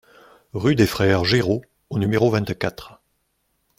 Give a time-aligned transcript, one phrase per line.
[0.53, 3.03] Rue des Frères Géraud au numéro vingt-quatre